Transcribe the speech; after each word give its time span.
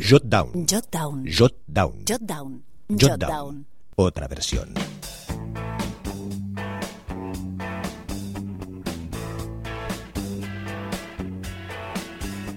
Jot 0.00 0.24
Down. 0.24 0.64
Jot 0.66 0.88
Down. 0.90 1.24
Jot 1.26 1.52
Down. 1.68 2.04
Jot 2.06 2.22
Down. 2.24 2.64
Jot 2.88 3.18
Down. 3.20 3.66
Otra 3.96 4.26
versión. 4.28 4.72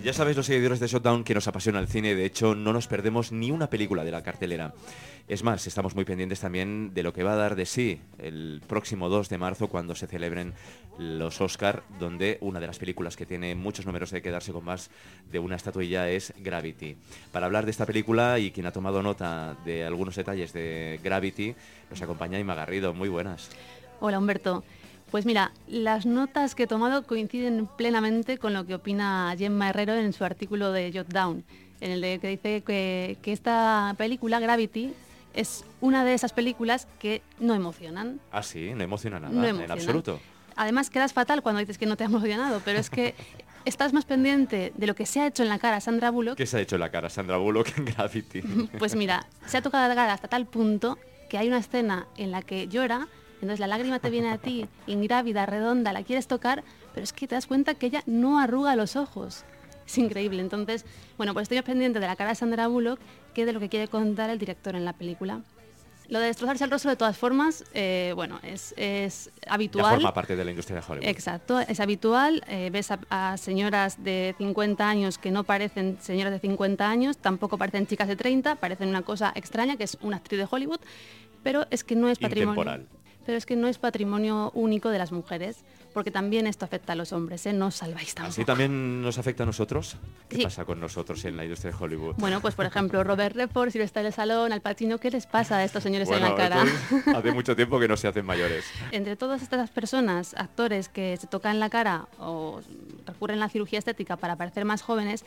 Ya 0.03 0.11
sabéis 0.11 0.35
los 0.35 0.47
seguidores 0.47 0.81
de 0.81 0.87
Shutdown 0.87 1.23
que 1.23 1.33
nos 1.33 1.47
apasiona 1.47 1.79
el 1.79 1.87
cine, 1.87 2.13
de 2.13 2.25
hecho 2.25 2.55
no 2.55 2.73
nos 2.73 2.87
perdemos 2.87 3.31
ni 3.31 3.51
una 3.51 3.69
película 3.69 4.03
de 4.03 4.11
la 4.11 4.21
cartelera. 4.21 4.73
Es 5.29 5.43
más, 5.43 5.65
estamos 5.65 5.95
muy 5.95 6.03
pendientes 6.03 6.41
también 6.41 6.93
de 6.93 7.03
lo 7.03 7.13
que 7.13 7.23
va 7.23 7.31
a 7.31 7.37
dar 7.37 7.55
de 7.55 7.65
sí 7.65 8.01
el 8.17 8.61
próximo 8.67 9.07
2 9.07 9.29
de 9.29 9.37
marzo 9.37 9.69
cuando 9.69 9.95
se 9.95 10.07
celebren 10.07 10.55
los 10.97 11.39
Oscar, 11.39 11.83
donde 11.99 12.37
una 12.41 12.59
de 12.59 12.67
las 12.67 12.79
películas 12.79 13.15
que 13.15 13.25
tiene 13.25 13.55
muchos 13.55 13.85
números 13.85 14.11
de 14.11 14.21
quedarse 14.21 14.51
con 14.51 14.65
más 14.65 14.89
de 15.31 15.39
una 15.39 15.55
estatuilla 15.55 16.09
es 16.09 16.33
Gravity. 16.37 16.97
Para 17.31 17.45
hablar 17.45 17.63
de 17.63 17.71
esta 17.71 17.85
película 17.85 18.39
y 18.39 18.51
quien 18.51 18.65
ha 18.65 18.73
tomado 18.73 19.01
nota 19.01 19.55
de 19.63 19.85
algunos 19.85 20.17
detalles 20.17 20.51
de 20.51 20.99
Gravity, 21.01 21.55
nos 21.89 22.01
acompaña 22.01 22.37
Ima 22.39 22.55
Garrido. 22.55 22.93
Muy 22.93 23.07
buenas. 23.07 23.49
Hola 24.01 24.19
Humberto. 24.19 24.65
Pues 25.13 25.27
mira, 25.27 25.51
las 25.67 26.07
notas 26.07 26.55
que 26.55 26.63
he 26.63 26.67
tomado 26.67 27.05
coinciden 27.05 27.67
plenamente 27.77 28.39
con 28.39 28.55
lo 28.55 28.65
que 28.65 28.73
opina 28.73 29.35
Gemma 29.37 29.69
Herrero 29.69 29.93
en 29.93 30.11
su 30.11 30.25
artículo 30.25 30.71
de 30.71 30.91
Jot 30.91 31.07
Down, 31.07 31.43
en 31.81 31.91
el 31.91 32.19
que 32.19 32.29
dice 32.29 32.61
que, 32.61 33.19
que 33.21 33.31
esta 33.31 33.93
película, 33.95 34.39
Gravity, 34.39 34.91
es 35.35 35.65
una 35.81 36.03
de 36.03 36.15
esas 36.15 36.33
películas 36.33 36.87
que 36.97 37.21
no 37.39 37.53
emocionan. 37.53 38.21
Ah, 38.31 38.41
sí, 38.41 38.73
no 38.73 38.83
emociona 38.83 39.19
nada, 39.19 39.31
No 39.31 39.45
en 39.45 39.69
absoluto. 39.69 40.19
Además 40.55 40.89
quedas 40.89 41.13
fatal 41.13 41.43
cuando 41.43 41.59
dices 41.59 41.77
que 41.77 41.85
no 41.85 41.95
te 41.95 42.05
ha 42.05 42.07
emocionado, 42.07 42.59
pero 42.65 42.79
es 42.79 42.89
que 42.89 43.13
estás 43.65 43.93
más 43.93 44.05
pendiente 44.05 44.73
de 44.75 44.87
lo 44.87 44.95
que 44.95 45.05
se 45.05 45.19
ha 45.19 45.27
hecho 45.27 45.43
en 45.43 45.49
la 45.49 45.59
cara 45.59 45.79
Sandra 45.79 46.09
Bullock. 46.09 46.37
¿Qué 46.37 46.47
se 46.47 46.57
ha 46.57 46.61
hecho 46.61 46.77
en 46.77 46.81
la 46.81 46.89
cara 46.89 47.11
Sandra 47.11 47.37
Bullock 47.37 47.77
en 47.77 47.85
Gravity? 47.85 48.41
Pues 48.79 48.95
mira, 48.95 49.27
se 49.45 49.57
ha 49.57 49.61
tocado 49.61 49.87
la 49.87 49.93
cara 49.93 50.13
hasta 50.13 50.27
tal 50.27 50.47
punto 50.47 50.97
que 51.29 51.37
hay 51.37 51.49
una 51.49 51.59
escena 51.59 52.07
en 52.17 52.31
la 52.31 52.41
que 52.41 52.67
llora, 52.67 53.07
entonces 53.43 53.59
la 53.59 53.67
lágrima 53.67 53.99
te 53.99 54.09
viene 54.09 54.29
a 54.31 54.37
ti, 54.39 54.67
ingrávida, 54.87 55.45
redonda, 55.45 55.93
la 55.93 56.03
quieres 56.03 56.27
tocar, 56.27 56.63
pero 56.93 57.03
es 57.03 57.13
que 57.13 57.27
te 57.27 57.35
das 57.35 57.45
cuenta 57.45 57.75
que 57.75 57.85
ella 57.85 58.01
no 58.05 58.39
arruga 58.39 58.75
los 58.75 58.95
ojos. 58.95 59.45
Es 59.85 59.97
increíble. 59.97 60.41
Entonces, 60.41 60.85
bueno, 61.17 61.33
pues 61.33 61.43
estoy 61.43 61.61
pendiente 61.61 61.99
de 61.99 62.07
la 62.07 62.15
cara 62.15 62.29
de 62.31 62.35
Sandra 62.35 62.67
Bullock 62.67 62.99
que 63.33 63.45
de 63.45 63.53
lo 63.53 63.59
que 63.59 63.69
quiere 63.69 63.87
contar 63.87 64.29
el 64.29 64.39
director 64.39 64.75
en 64.75 64.85
la 64.85 64.93
película. 64.93 65.41
Lo 66.09 66.19
de 66.19 66.27
destrozarse 66.27 66.65
el 66.65 66.69
rostro, 66.69 66.89
de 66.91 66.97
todas 66.97 67.17
formas, 67.17 67.63
eh, 67.73 68.11
bueno, 68.15 68.39
es, 68.43 68.73
es 68.77 69.31
Ya 69.45 69.53
habitual. 69.53 69.95
forma 69.95 70.13
parte 70.13 70.35
de 70.35 70.43
la 70.45 70.51
industria 70.51 70.79
de 70.79 70.85
Hollywood. 70.87 71.07
Exacto, 71.07 71.59
es 71.61 71.79
habitual. 71.79 72.43
eh, 72.47 72.69
ves 72.71 72.91
a, 72.91 72.99
a 73.09 73.37
señoras 73.37 74.03
de 74.03 74.35
50 74.37 74.87
años 74.87 75.17
que 75.17 75.31
no 75.31 75.43
parecen 75.45 75.97
señoras 76.01 76.33
de 76.33 76.39
50 76.39 76.87
años, 76.89 77.17
tampoco 77.17 77.57
parecen 77.57 77.87
chicas 77.87 78.07
de 78.09 78.15
30, 78.17 78.55
parecen 78.57 78.89
una 78.89 79.01
cosa 79.01 79.31
extraña, 79.35 79.77
que 79.77 79.85
es 79.85 79.97
una 80.01 80.17
actriz 80.17 80.39
de 80.39 80.47
Hollywood, 80.49 80.79
pero 81.41 81.65
es 81.71 81.83
que 81.85 81.95
no 81.95 82.09
es 82.09 82.19
patrimonio. 82.19 82.61
Intemporal. 82.61 82.87
Pero 83.25 83.37
es 83.37 83.45
que 83.45 83.55
no 83.55 83.67
es 83.67 83.77
patrimonio 83.77 84.51
único 84.53 84.89
de 84.89 84.97
las 84.97 85.11
mujeres, 85.11 85.57
porque 85.93 86.11
también 86.11 86.47
esto 86.47 86.65
afecta 86.65 86.93
a 86.93 86.95
los 86.95 87.13
hombres, 87.13 87.45
¿eh? 87.45 87.53
No 87.53 87.67
os 87.67 87.75
salváis 87.75 88.15
tampoco. 88.15 88.31
¿Así 88.31 88.43
también 88.45 89.01
nos 89.01 89.17
afecta 89.17 89.43
a 89.43 89.45
nosotros? 89.45 89.95
¿Qué 90.27 90.37
Sí. 90.37 90.43
pasa 90.43 90.65
con 90.65 90.79
nosotros 90.79 91.23
en 91.25 91.37
la 91.37 91.43
industria 91.43 91.71
de 91.71 91.77
Hollywood? 91.77 92.15
Bueno, 92.17 92.41
pues 92.41 92.55
por 92.55 92.65
ejemplo, 92.65 93.03
Robert 93.03 93.35
Redford, 93.35 93.69
Sylvester 93.71 94.05
Stallone, 94.07 94.53
Al 94.53 94.61
Pacino, 94.61 94.97
¿qué 94.97 95.09
les 95.11 95.25
pasa 95.27 95.57
a 95.57 95.63
estos 95.63 95.83
señores 95.83 96.09
en 96.09 96.21
la 96.21 96.35
cara? 96.35 96.63
hace 97.15 97.31
mucho 97.31 97.55
tiempo 97.55 97.79
que 97.79 97.87
no 97.87 97.95
se 97.95 98.07
hacen 98.07 98.25
mayores. 98.25 98.65
Entre 98.91 99.15
todas 99.15 99.41
estas 99.41 99.69
personas, 99.69 100.33
actores 100.33 100.89
que 100.89 101.15
se 101.17 101.27
tocan 101.27 101.59
la 101.59 101.69
cara 101.69 102.07
o 102.19 102.59
recurren 103.05 103.37
a 103.37 103.41
la 103.41 103.49
cirugía 103.49 103.79
estética 103.79 104.17
para 104.17 104.35
parecer 104.35 104.65
más 104.65 104.81
jóvenes, 104.81 105.23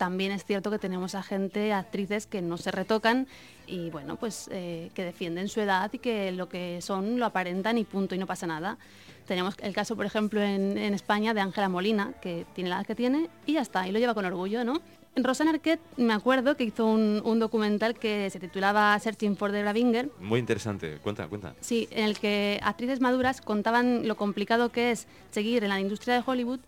también 0.00 0.32
es 0.32 0.46
cierto 0.46 0.70
que 0.70 0.78
tenemos 0.78 1.14
a 1.14 1.22
gente, 1.22 1.74
actrices 1.74 2.26
que 2.26 2.40
no 2.40 2.56
se 2.56 2.70
retocan 2.70 3.26
y 3.66 3.90
bueno, 3.90 4.16
pues 4.16 4.48
eh, 4.50 4.90
que 4.94 5.04
defienden 5.04 5.48
su 5.48 5.60
edad 5.60 5.92
y 5.92 5.98
que 5.98 6.32
lo 6.32 6.48
que 6.48 6.80
son 6.80 7.18
lo 7.18 7.26
aparentan 7.26 7.76
y 7.76 7.84
punto 7.84 8.14
y 8.14 8.18
no 8.18 8.26
pasa 8.26 8.46
nada. 8.46 8.78
Tenemos 9.26 9.56
el 9.60 9.74
caso, 9.74 9.96
por 9.96 10.06
ejemplo, 10.06 10.40
en, 10.40 10.78
en 10.78 10.94
España 10.94 11.34
de 11.34 11.42
Ángela 11.42 11.68
Molina, 11.68 12.14
que 12.22 12.46
tiene 12.54 12.70
la 12.70 12.76
edad 12.76 12.86
que 12.86 12.94
tiene 12.94 13.28
y 13.44 13.52
ya 13.52 13.60
está, 13.60 13.86
y 13.86 13.92
lo 13.92 13.98
lleva 13.98 14.14
con 14.14 14.24
orgullo, 14.24 14.64
¿no? 14.64 14.80
Rosana 15.16 15.50
Arquette, 15.50 15.82
me 15.98 16.14
acuerdo 16.14 16.56
que 16.56 16.64
hizo 16.64 16.86
un, 16.86 17.20
un 17.22 17.38
documental 17.38 17.94
que 17.94 18.30
se 18.30 18.40
titulaba 18.40 18.98
Searching 18.98 19.36
for 19.36 19.52
the 19.52 19.60
Bravinger, 19.60 20.08
Muy 20.18 20.40
interesante. 20.40 20.96
Cuenta, 21.02 21.28
cuenta. 21.28 21.54
Sí, 21.60 21.88
en 21.90 22.04
el 22.04 22.18
que 22.18 22.58
actrices 22.62 23.00
maduras 23.02 23.42
contaban 23.42 24.08
lo 24.08 24.16
complicado 24.16 24.70
que 24.70 24.92
es 24.92 25.06
seguir 25.30 25.62
en 25.62 25.68
la 25.68 25.78
industria 25.78 26.14
de 26.14 26.22
Hollywood, 26.24 26.60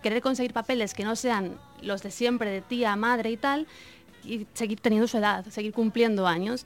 querer 0.00 0.22
conseguir 0.22 0.52
papeles 0.52 0.94
que 0.94 1.02
no 1.02 1.16
sean 1.16 1.58
los 1.82 2.02
de 2.02 2.10
siempre, 2.10 2.50
de 2.50 2.60
tía, 2.60 2.94
madre 2.96 3.30
y 3.30 3.36
tal, 3.36 3.66
y 4.24 4.46
seguir 4.54 4.80
teniendo 4.80 5.08
su 5.08 5.18
edad, 5.18 5.44
seguir 5.46 5.72
cumpliendo 5.72 6.26
años. 6.26 6.64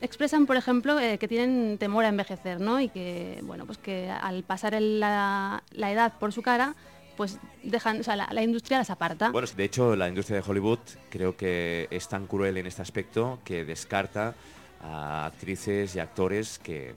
Expresan, 0.00 0.46
por 0.46 0.56
ejemplo, 0.56 0.98
eh, 1.00 1.18
que 1.18 1.26
tienen 1.26 1.76
temor 1.78 2.04
a 2.04 2.08
envejecer, 2.08 2.60
¿no? 2.60 2.80
Y 2.80 2.88
que, 2.88 3.40
bueno, 3.42 3.66
pues 3.66 3.78
que 3.78 4.10
al 4.10 4.44
pasar 4.44 4.80
la 4.80 5.62
edad 5.74 6.12
por 6.18 6.32
su 6.32 6.42
cara, 6.42 6.74
pues 7.16 7.38
dejan, 7.64 7.98
o 7.98 8.02
sea, 8.04 8.14
la, 8.14 8.28
la 8.30 8.42
industria 8.44 8.78
las 8.78 8.90
aparta. 8.90 9.30
Bueno, 9.30 9.48
de 9.56 9.64
hecho, 9.64 9.96
la 9.96 10.08
industria 10.08 10.40
de 10.40 10.48
Hollywood 10.48 10.78
creo 11.10 11.36
que 11.36 11.88
es 11.90 12.08
tan 12.08 12.28
cruel 12.28 12.56
en 12.58 12.66
este 12.68 12.80
aspecto 12.80 13.40
que 13.44 13.64
descarta 13.64 14.34
a 14.80 15.26
actrices 15.26 15.96
y 15.96 15.98
actores 15.98 16.60
que, 16.60 16.94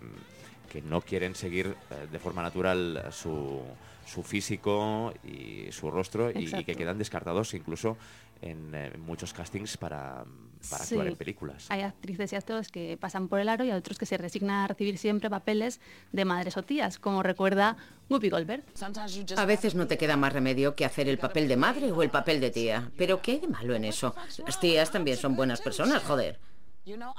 que 0.71 0.81
no 0.81 1.01
quieren 1.01 1.35
seguir 1.35 1.75
eh, 1.89 2.07
de 2.09 2.17
forma 2.19 2.41
natural 2.41 3.03
su, 3.11 3.61
su 4.05 4.23
físico 4.23 5.13
y 5.23 5.69
su 5.71 5.91
rostro 5.91 6.31
y- 6.31 6.63
que 6.63 6.75
quedan 6.75 6.97
descartados 6.97 7.53
incluso 7.53 7.97
en, 8.41 8.73
eh, 8.73 8.93
muchos 8.97 9.33
castings 9.33 9.75
para, 9.75 10.23
para 10.69 10.83
actuar 10.83 11.07
en 11.07 11.15
películas. 11.17 11.65
Hay 11.69 11.81
actrices 11.81 12.31
y 12.31 12.35
actores 12.37 12.69
que 12.69 12.97
pasan 12.97 13.27
por 13.27 13.39
el 13.41 13.49
aro 13.49 13.65
y 13.65 13.69
hay 13.71 13.77
otros 13.77 13.97
que 13.97 14.05
se 14.05 14.17
resignan 14.17 14.63
a 14.63 14.67
recibir 14.67 14.97
siempre 14.97 15.29
papeles 15.29 15.81
de 16.13 16.23
madres 16.23 16.55
o 16.55 16.63
tías, 16.63 16.97
como 16.99 17.21
recuerda 17.21 17.75
Whoopi 18.09 18.29
Goldberg. 18.29 18.63
A 19.38 19.45
veces 19.45 19.75
no 19.75 19.88
te 19.88 19.97
queda 19.97 20.15
más 20.15 20.31
remedio 20.31 20.73
que 20.75 20.85
hacer 20.85 21.09
el 21.09 21.17
papel 21.17 21.49
de 21.49 21.57
madre 21.57 21.91
o 21.91 22.01
el 22.01 22.09
papel 22.09 22.39
de 22.39 22.49
tía. 22.49 22.89
Pero 22.97 23.21
¿qué 23.21 23.33
hay 23.33 23.39
de 23.41 23.47
malo 23.49 23.75
en 23.75 23.83
eso? 23.83 24.15
Las 24.45 24.59
tías 24.59 24.89
también 24.89 25.17
son 25.17 25.35
buenas 25.35 25.59
personas, 25.61 26.01
joder. 26.03 26.39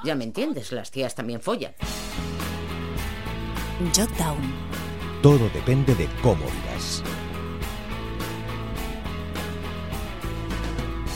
Ya 0.04 0.14
me 0.16 0.24
entiendes, 0.24 0.72
las 0.72 0.90
tías 0.90 1.14
también 1.14 1.40
follan. 1.40 1.74
Jot 3.94 4.10
Down. 4.16 4.40
Todo 5.22 5.48
depende 5.50 5.94
de 5.94 6.08
cómo 6.22 6.44
vivas. 6.44 7.02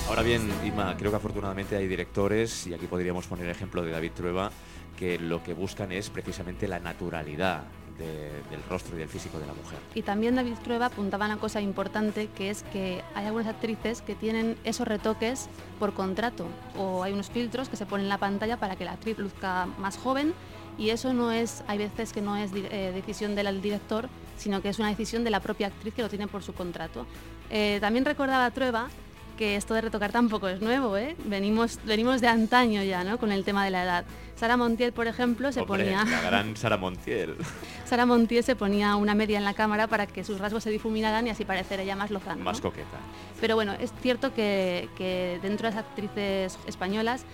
Ahora 0.08 0.22
bien, 0.22 0.50
Inma, 0.64 0.96
creo 0.96 1.10
que 1.10 1.16
afortunadamente 1.16 1.76
hay 1.76 1.86
directores, 1.86 2.66
y 2.66 2.74
aquí 2.74 2.86
podríamos 2.86 3.26
poner 3.26 3.44
el 3.44 3.50
ejemplo 3.50 3.82
de 3.82 3.90
David 3.90 4.12
Trueba, 4.14 4.50
que 4.98 5.18
lo 5.18 5.42
que 5.42 5.54
buscan 5.54 5.92
es 5.92 6.10
precisamente 6.10 6.66
la 6.66 6.78
naturalidad 6.78 7.64
de- 7.98 8.42
del 8.50 8.62
rostro 8.68 8.96
y 8.96 9.00
del 9.00 9.08
físico 9.08 9.38
de 9.38 9.46
la 9.46 9.54
mujer. 9.54 9.78
Y 9.94 10.02
también 10.02 10.34
David 10.36 10.54
Trueba 10.62 10.86
apuntaba 10.86 11.26
una 11.26 11.38
cosa 11.38 11.60
importante, 11.60 12.28
que 12.36 12.50
es 12.50 12.62
que 12.72 13.02
hay 13.14 13.26
algunas 13.26 13.48
actrices 13.48 14.02
que 14.02 14.14
tienen 14.14 14.56
esos 14.64 14.86
retoques 14.86 15.48
por 15.78 15.92
contrato, 15.94 16.46
o 16.76 17.02
hay 17.02 17.12
unos 17.12 17.30
filtros 17.30 17.68
que 17.68 17.76
se 17.76 17.86
ponen 17.86 18.04
en 18.06 18.10
la 18.10 18.18
pantalla 18.18 18.56
para 18.58 18.76
que 18.76 18.84
la 18.84 18.92
actriz 18.92 19.18
luzca 19.18 19.66
más 19.78 19.96
joven, 19.96 20.34
y 20.78 20.90
eso 20.90 21.14
no 21.14 21.32
es, 21.32 21.62
hay 21.68 21.78
veces 21.78 22.12
que 22.12 22.20
no 22.20 22.36
es 22.36 22.50
eh, 22.54 22.92
decisión 22.94 23.34
del 23.34 23.62
director, 23.62 24.08
sino 24.36 24.60
que 24.60 24.68
es 24.68 24.78
una 24.78 24.88
decisión 24.88 25.24
de 25.24 25.30
la 25.30 25.40
propia 25.40 25.68
actriz 25.68 25.94
que 25.94 26.02
lo 26.02 26.10
tiene 26.10 26.26
por 26.28 26.42
su 26.42 26.52
contrato. 26.52 27.06
Eh, 27.48 27.78
también 27.80 28.04
recordaba 28.04 28.50
Trueba 28.50 28.88
que 29.36 29.56
esto 29.56 29.74
de 29.74 29.82
retocar 29.82 30.12
tampoco 30.12 30.48
es 30.48 30.60
nuevo, 30.60 30.96
¿eh? 30.96 31.16
Venimos, 31.24 31.78
venimos 31.84 32.20
de 32.20 32.28
antaño 32.28 32.82
ya, 32.82 33.04
¿no? 33.04 33.18
Con 33.18 33.30
el 33.32 33.44
tema 33.44 33.64
de 33.64 33.70
la 33.70 33.84
edad. 33.84 34.04
Sara 34.34 34.56
Montiel, 34.56 34.92
por 34.92 35.06
ejemplo, 35.06 35.52
se 35.52 35.60
Hombre, 35.60 35.84
ponía... 35.84 36.04
La 36.04 36.20
gran 36.22 36.56
Sara 36.56 36.76
Montiel. 36.76 37.36
Sara 37.84 38.04
Montiel 38.04 38.42
se 38.44 38.56
ponía 38.56 38.96
una 38.96 39.14
media 39.14 39.38
en 39.38 39.44
la 39.44 39.54
cámara 39.54 39.86
para 39.86 40.06
que 40.06 40.24
sus 40.24 40.38
rasgos 40.38 40.62
se 40.62 40.70
difuminaran 40.70 41.26
y 41.26 41.30
así 41.30 41.44
parecer 41.44 41.80
ella 41.80 41.96
más 41.96 42.10
lozana. 42.10 42.42
Más 42.42 42.58
¿no? 42.58 42.70
coqueta. 42.70 42.98
Pero 43.40 43.54
bueno, 43.54 43.72
es 43.74 43.92
cierto 44.02 44.34
que, 44.34 44.88
que 44.96 45.38
dentro 45.42 45.68
de 45.68 45.74
las 45.74 45.84
actrices 45.84 46.58
españolas 46.66 47.24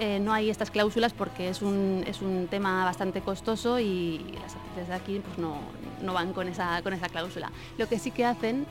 eh, 0.00 0.18
no 0.18 0.32
hay 0.32 0.48
estas 0.48 0.70
cláusulas 0.70 1.12
porque 1.12 1.50
es 1.50 1.60
un, 1.60 2.04
es 2.06 2.22
un 2.22 2.48
tema 2.48 2.86
bastante 2.86 3.20
costoso 3.20 3.78
y 3.78 4.34
las 4.40 4.54
actrices 4.54 4.88
de 4.88 4.94
aquí 4.94 5.20
pues 5.22 5.36
no, 5.36 5.58
no 6.00 6.14
van 6.14 6.32
con 6.32 6.48
esa, 6.48 6.80
con 6.82 6.94
esa 6.94 7.08
cláusula. 7.10 7.52
Lo 7.76 7.86
que 7.86 7.98
sí 7.98 8.10
que 8.10 8.24
hacen 8.24 8.66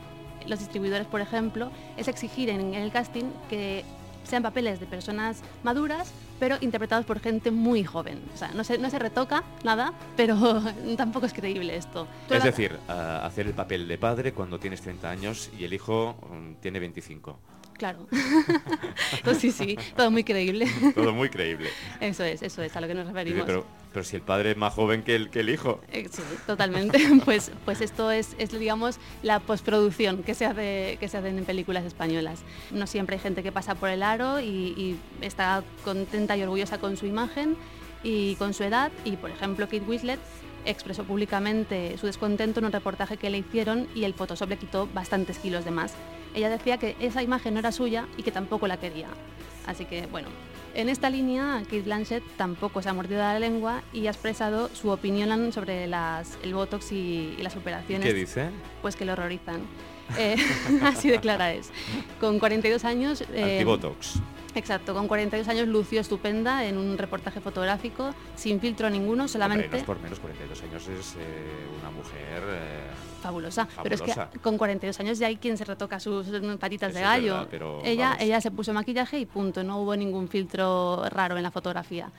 los 0.46 0.58
distribuidores, 0.58 1.06
por 1.06 1.20
ejemplo, 1.20 1.70
es 1.96 2.08
exigir 2.08 2.50
en 2.50 2.74
el 2.74 2.90
casting 2.90 3.24
que 3.48 3.84
sean 4.24 4.42
papeles 4.42 4.80
de 4.80 4.86
personas 4.86 5.42
maduras, 5.62 6.12
pero 6.38 6.56
interpretados 6.60 7.04
por 7.04 7.20
gente 7.20 7.50
muy 7.50 7.84
joven. 7.84 8.22
O 8.34 8.36
sea, 8.36 8.50
no 8.52 8.64
se, 8.64 8.78
no 8.78 8.88
se 8.88 8.98
retoca 8.98 9.42
nada, 9.64 9.92
pero 10.16 10.62
tampoco 10.96 11.26
es 11.26 11.32
creíble 11.32 11.76
esto. 11.76 12.06
Es 12.30 12.44
decir, 12.44 12.78
hacer 12.88 13.46
el 13.46 13.54
papel 13.54 13.88
de 13.88 13.98
padre 13.98 14.32
cuando 14.32 14.58
tienes 14.58 14.80
30 14.80 15.10
años 15.10 15.50
y 15.58 15.64
el 15.64 15.74
hijo 15.74 16.16
mm, 16.30 16.60
tiene 16.60 16.78
25. 16.80 17.38
Claro. 17.80 18.06
pues 19.24 19.38
sí, 19.38 19.50
sí, 19.50 19.78
todo 19.96 20.10
muy 20.10 20.22
creíble. 20.22 20.66
Todo 20.94 21.14
muy 21.14 21.30
creíble. 21.30 21.70
Eso 21.98 22.22
es, 22.24 22.42
eso 22.42 22.62
es 22.62 22.76
a 22.76 22.80
lo 22.82 22.86
que 22.86 22.92
nos 22.92 23.06
referimos. 23.06 23.46
pero, 23.46 23.64
pero 23.90 24.04
si 24.04 24.16
el 24.16 24.22
padre 24.22 24.50
es 24.50 24.58
más 24.58 24.74
joven 24.74 25.02
que 25.02 25.16
el, 25.16 25.30
que 25.30 25.40
el 25.40 25.48
hijo. 25.48 25.80
Eh, 25.90 26.06
sí, 26.12 26.20
totalmente. 26.46 26.98
pues, 27.24 27.50
pues 27.64 27.80
esto 27.80 28.10
es, 28.10 28.36
es, 28.36 28.50
digamos, 28.50 28.98
la 29.22 29.40
postproducción 29.40 30.22
que 30.22 30.34
se, 30.34 30.44
hace, 30.44 30.98
que 31.00 31.08
se 31.08 31.16
hacen 31.16 31.38
en 31.38 31.46
películas 31.46 31.86
españolas. 31.86 32.40
No 32.70 32.86
siempre 32.86 33.16
hay 33.16 33.22
gente 33.22 33.42
que 33.42 33.50
pasa 33.50 33.74
por 33.74 33.88
el 33.88 34.02
aro 34.02 34.40
y, 34.40 34.44
y 34.44 35.00
está 35.22 35.64
contenta 35.82 36.36
y 36.36 36.42
orgullosa 36.42 36.76
con 36.76 36.98
su 36.98 37.06
imagen 37.06 37.56
y 38.02 38.34
con 38.34 38.52
su 38.52 38.62
edad. 38.62 38.92
Y, 39.06 39.16
por 39.16 39.30
ejemplo, 39.30 39.64
Kate 39.64 39.84
Winslet 39.88 40.20
expresó 40.64 41.04
públicamente 41.04 41.96
su 41.98 42.06
descontento 42.06 42.60
en 42.60 42.66
un 42.66 42.72
reportaje 42.72 43.16
que 43.16 43.30
le 43.30 43.38
hicieron 43.38 43.88
y 43.94 44.04
el 44.04 44.14
Photoshop 44.14 44.50
le 44.50 44.56
quitó 44.56 44.88
bastantes 44.92 45.38
kilos 45.38 45.64
de 45.64 45.70
más. 45.70 45.94
Ella 46.34 46.48
decía 46.48 46.78
que 46.78 46.96
esa 47.00 47.22
imagen 47.22 47.54
no 47.54 47.60
era 47.60 47.72
suya 47.72 48.06
y 48.16 48.22
que 48.22 48.30
tampoco 48.30 48.66
la 48.66 48.78
quería. 48.78 49.08
Así 49.66 49.84
que, 49.84 50.06
bueno, 50.06 50.28
en 50.74 50.88
esta 50.88 51.10
línea, 51.10 51.62
Kate 51.64 51.82
Blanchett 51.82 52.22
tampoco 52.36 52.80
se 52.80 52.88
ha 52.88 52.92
mordido 52.92 53.20
la 53.20 53.38
lengua 53.38 53.82
y 53.92 54.06
ha 54.06 54.10
expresado 54.10 54.68
su 54.68 54.90
opinión 54.90 55.52
sobre 55.52 55.86
las, 55.86 56.38
el 56.42 56.54
Botox 56.54 56.92
y, 56.92 57.36
las 57.40 57.56
operaciones. 57.56 58.06
¿Qué 58.06 58.14
dice? 58.14 58.50
Pues 58.80 58.94
que 58.94 59.04
lo 59.04 59.12
horrorizan. 59.12 59.62
Eh, 60.16 60.36
así 60.82 61.10
de 61.10 61.18
clara 61.18 61.52
es. 61.52 61.70
Con 62.20 62.38
42 62.38 62.84
años... 62.84 63.22
Eh, 63.32 63.58
Antibotox. 63.58 64.20
Exacto, 64.54 64.94
con 64.94 65.08
42 65.08 65.48
años 65.48 65.68
lució 65.68 66.00
estupenda 66.00 66.64
en 66.64 66.78
un 66.78 66.98
reportaje 66.98 67.40
fotográfico, 67.40 68.14
sin 68.36 68.60
filtro 68.60 68.90
ninguno, 68.90 69.28
solamente... 69.28 69.64
Hombre, 69.64 69.80
no 69.80 69.86
por 69.86 70.00
menos, 70.00 70.20
42 70.20 70.62
años 70.62 70.88
es 70.88 71.16
eh, 71.16 71.18
una 71.80 71.90
mujer... 71.90 72.42
Eh, 72.48 72.90
fabulosa. 73.20 73.68
Pero 73.82 73.94
es 73.94 74.02
que 74.02 74.38
con 74.40 74.58
42 74.58 74.98
años 75.00 75.18
ya 75.18 75.26
hay 75.26 75.36
quien 75.36 75.56
se 75.56 75.64
retoca 75.64 76.00
sus 76.00 76.26
patitas 76.58 76.94
de 76.94 77.00
gallo. 77.02 77.46
ella, 77.84 78.16
ella 78.18 78.40
se 78.40 78.50
puso 78.50 78.72
maquillaje 78.72 79.18
y 79.18 79.26
punto, 79.26 79.62
no 79.62 79.80
hubo 79.80 79.94
ningún 79.94 80.28
filtro 80.28 81.04
raro 81.10 81.36
en 81.36 81.42
la 81.42 81.50
fotografía. 81.50 82.10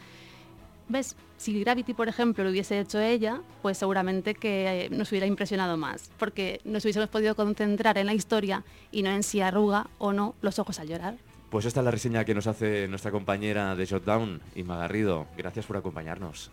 ¿Ves? 0.87 1.15
Si 1.37 1.59
Gravity, 1.59 1.93
por 1.93 2.07
ejemplo, 2.07 2.43
lo 2.43 2.51
hubiese 2.51 2.79
hecho 2.79 2.99
ella, 2.99 3.41
pues 3.61 3.77
seguramente 3.77 4.35
que 4.35 4.85
eh, 4.85 4.89
nos 4.91 5.09
hubiera 5.11 5.25
impresionado 5.25 5.75
más, 5.77 6.11
porque 6.19 6.61
nos 6.65 6.83
hubiésemos 6.83 7.09
podido 7.09 7.33
concentrar 7.35 7.97
en 7.97 8.05
la 8.05 8.13
historia 8.13 8.63
y 8.91 9.01
no 9.01 9.09
en 9.09 9.23
si 9.23 9.41
arruga 9.41 9.87
o 9.97 10.13
no 10.13 10.35
los 10.41 10.59
ojos 10.59 10.79
al 10.79 10.89
llorar. 10.89 11.15
Pues 11.51 11.65
esta 11.65 11.81
es 11.81 11.85
la 11.85 11.91
reseña 11.91 12.23
que 12.23 12.33
nos 12.33 12.47
hace 12.47 12.87
nuestra 12.87 13.11
compañera 13.11 13.75
de 13.75 13.85
Shotdown, 13.85 14.41
Inma 14.55 14.77
Garrido. 14.77 15.27
Gracias 15.37 15.65
por 15.65 15.75
acompañarnos. 15.75 16.49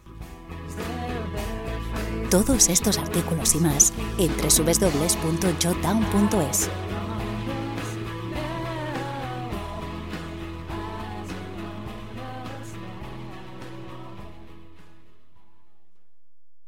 Todos 2.30 2.68
estos 2.68 2.98
artículos 2.98 3.54
y 3.54 3.58
más 3.58 3.94
en 4.18 4.32
www.jotdown.es. 4.36 4.88